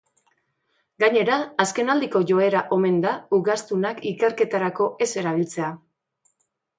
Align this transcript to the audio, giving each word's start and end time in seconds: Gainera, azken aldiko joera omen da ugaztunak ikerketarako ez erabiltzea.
Gainera, 1.01 1.33
azken 1.63 1.91
aldiko 1.93 2.21
joera 2.31 2.63
omen 2.77 2.97
da 3.03 3.11
ugaztunak 3.39 4.01
ikerketarako 4.13 4.89
ez 5.07 5.09
erabiltzea. 5.23 5.69